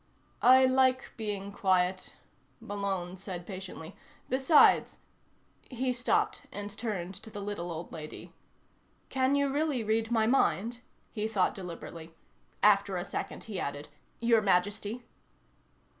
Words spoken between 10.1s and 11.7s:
mind? he thought